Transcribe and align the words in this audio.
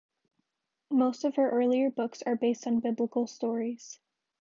Most 0.89 1.23
of 1.25 1.35
her 1.35 1.51
earlier 1.51 1.91
books 1.91 2.23
are 2.23 2.35
based 2.35 2.65
on 2.65 2.79
biblical 2.79 3.27
stories. 3.27 3.99